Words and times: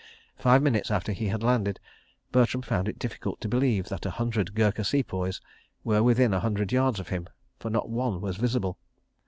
Five 0.35 0.63
minutes 0.63 0.89
after 0.89 1.11
he 1.11 1.27
had 1.27 1.43
landed, 1.43 1.79
Bertram 2.31 2.63
found 2.63 2.87
it 2.87 2.97
difficult 2.97 3.39
to 3.41 3.47
believe 3.47 3.89
that 3.89 4.03
a 4.03 4.09
hundred 4.09 4.55
Gurkha 4.55 4.83
Sepoys 4.83 5.39
were 5.83 6.01
within 6.01 6.33
a 6.33 6.39
hundred 6.39 6.71
yards 6.71 6.99
of 6.99 7.09
him, 7.09 7.27
for 7.59 7.69
not 7.69 7.87
one 7.87 8.19
was 8.19 8.37
visible. 8.37 8.79